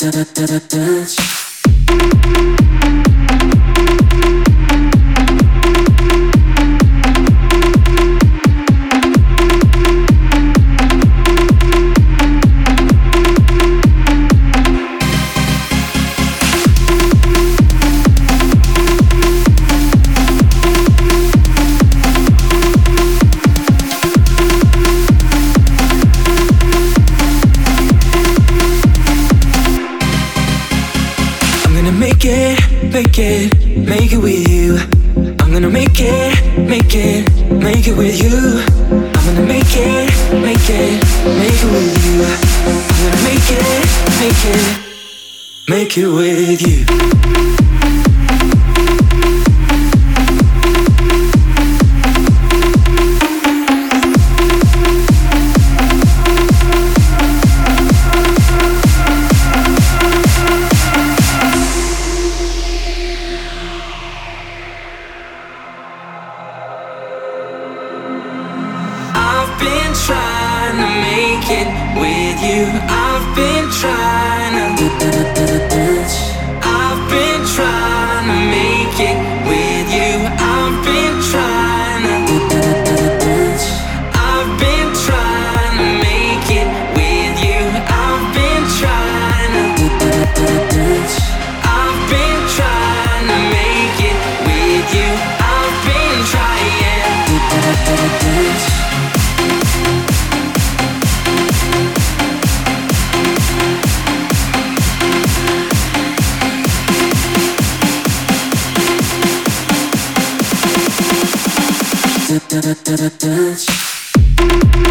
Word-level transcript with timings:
dance. 0.00 1.40
it 45.96 46.06
with 46.06 46.62
you. 46.62 47.19
dance. 112.38 114.89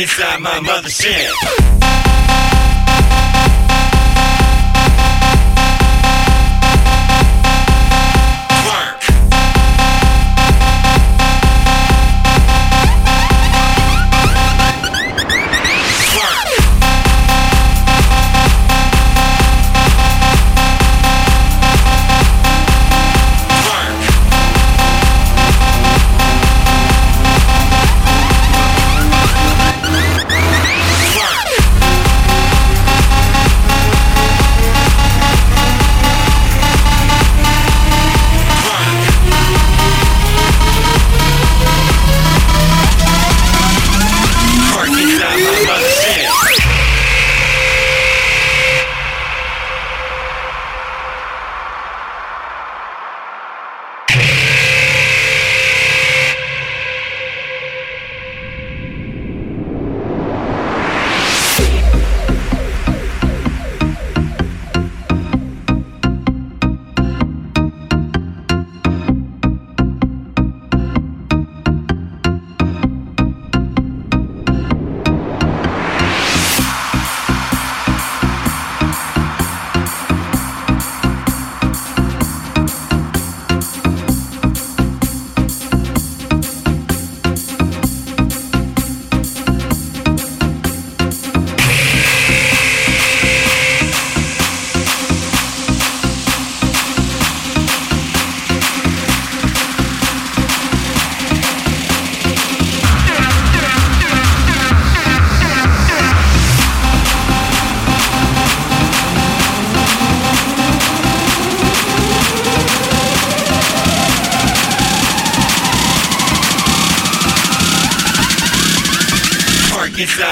Inside 0.00 0.40
my 0.40 0.58
mothership. 0.60 1.58
Work. 1.58 1.67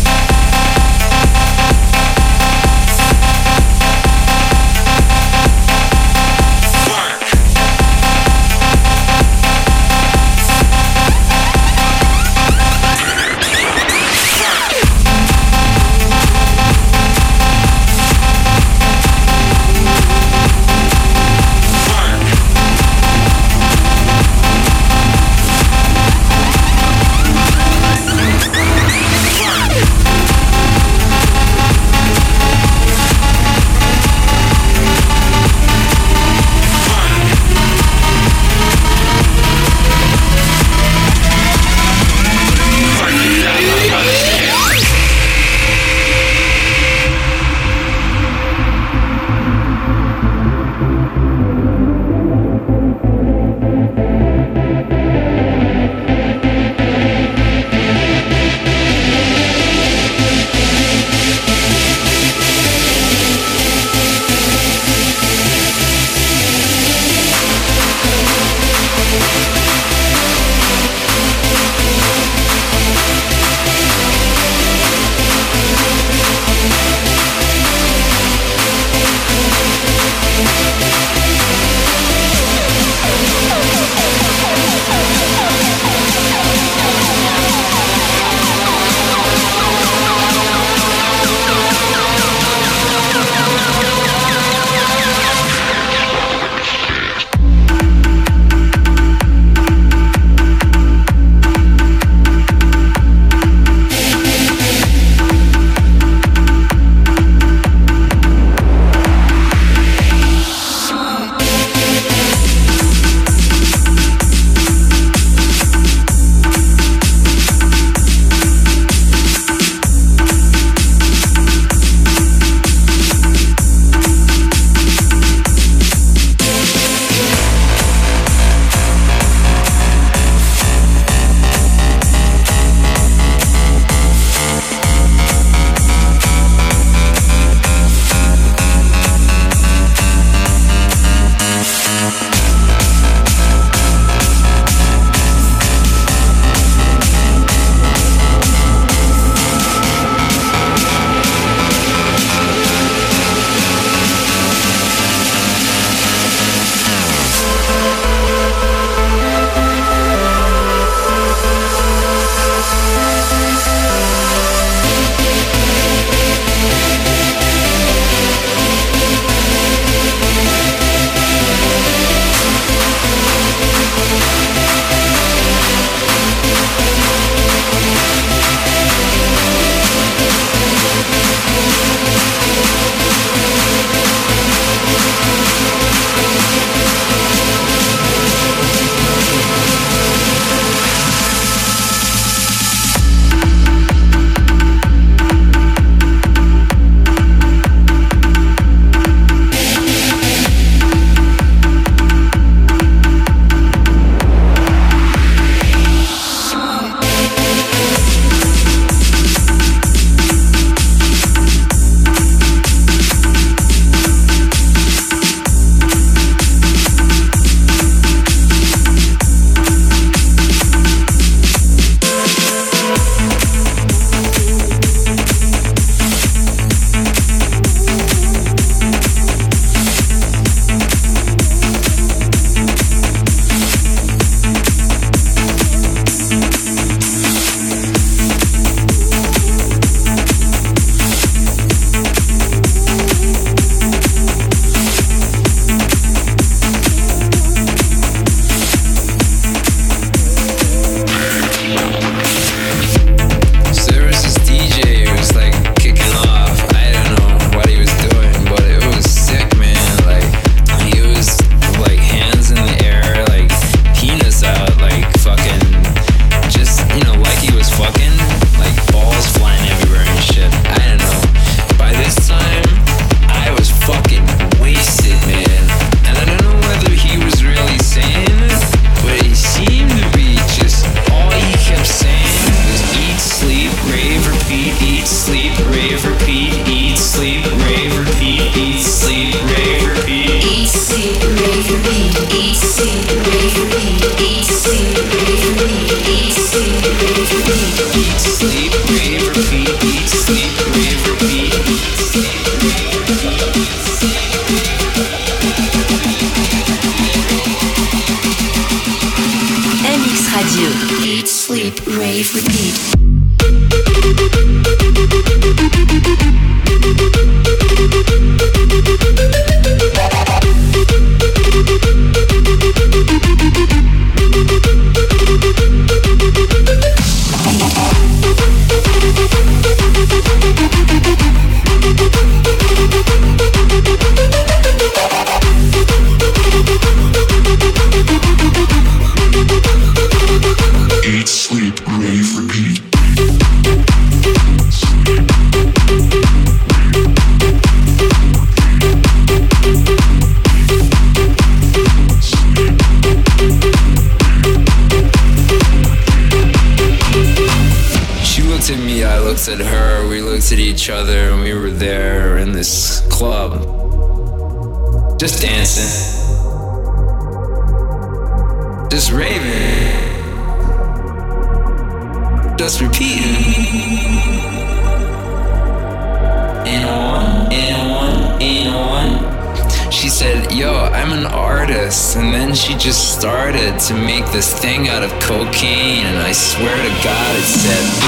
I 386.33 386.35
swear 386.35 386.75
to 386.75 386.89
God, 387.05 387.37
it 387.37 387.45
said, 387.45 388.02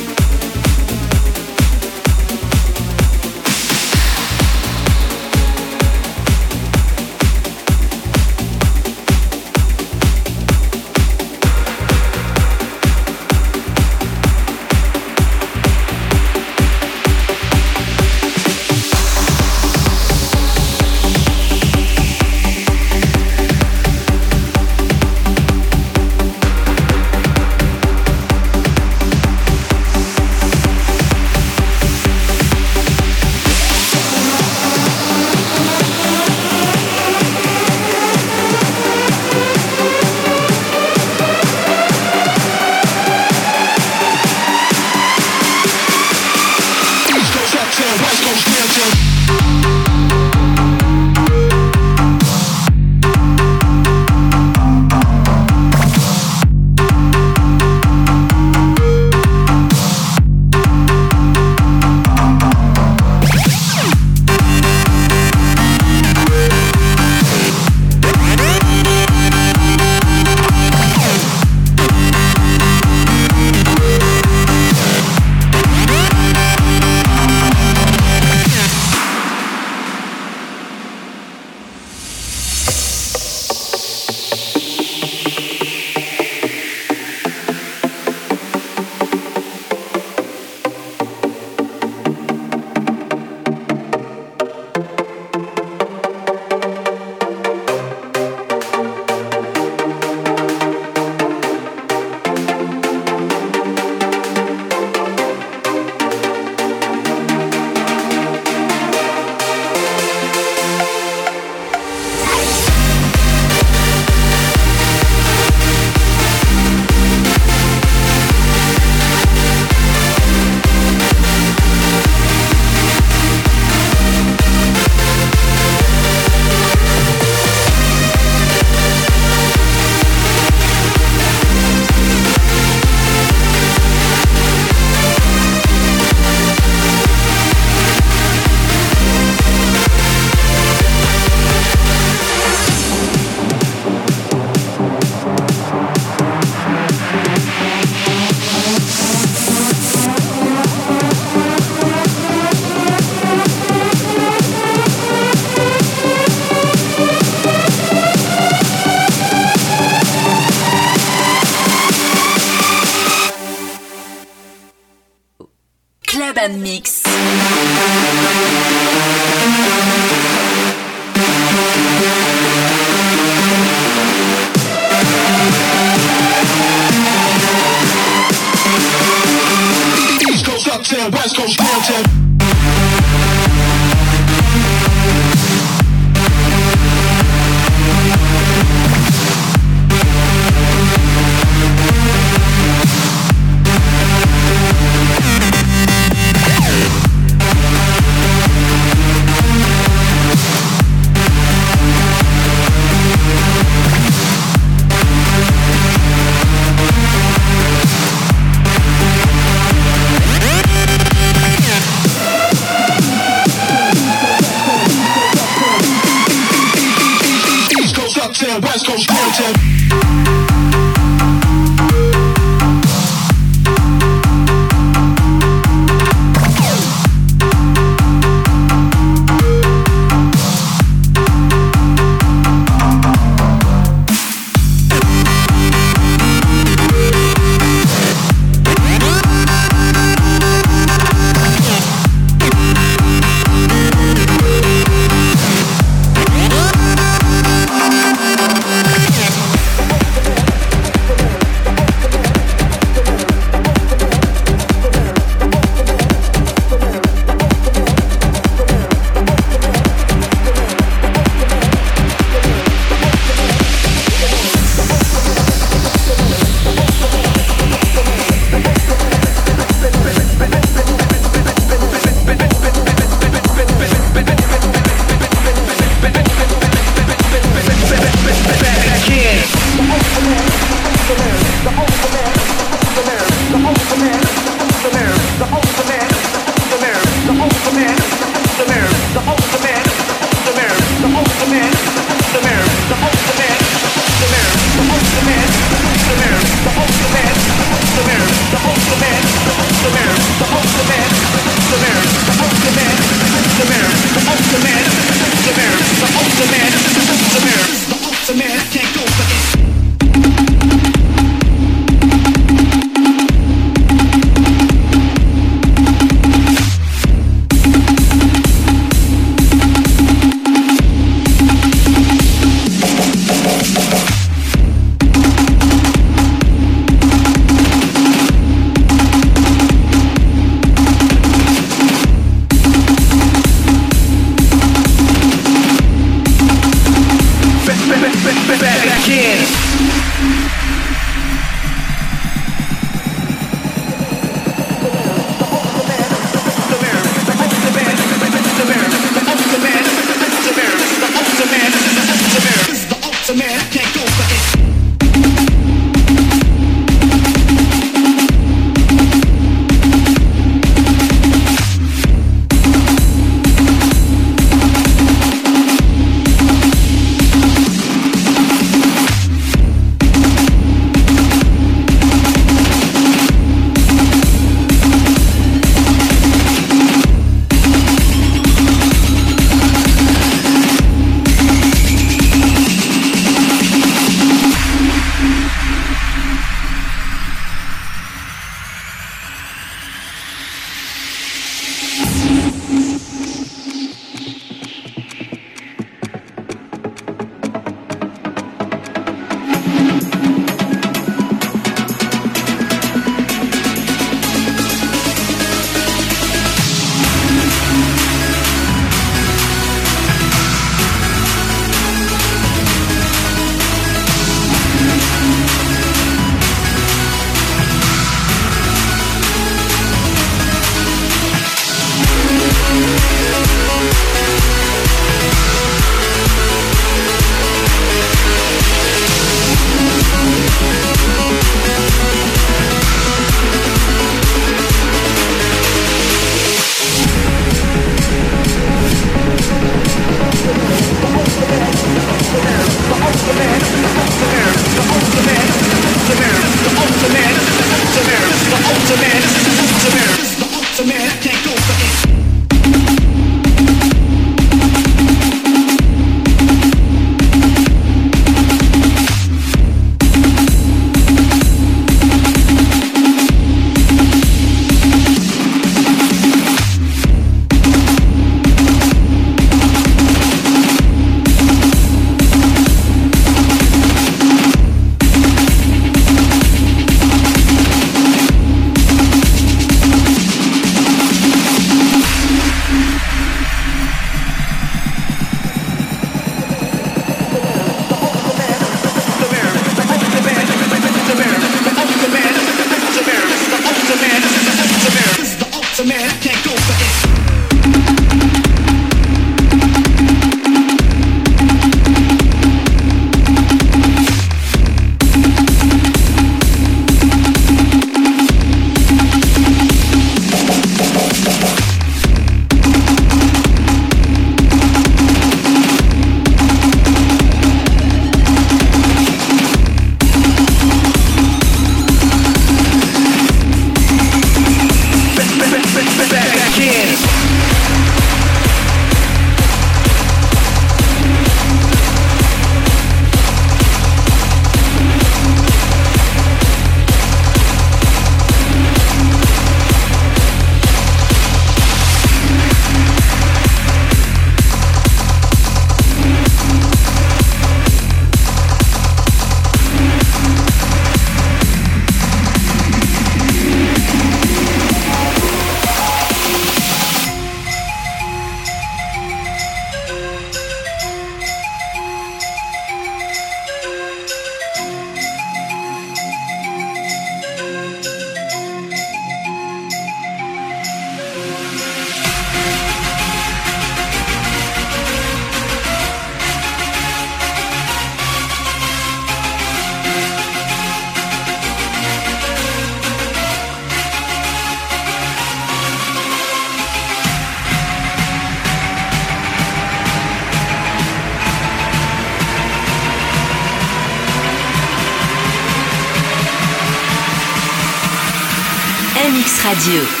Radio. 599.61 600.00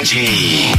energy. 0.00 0.72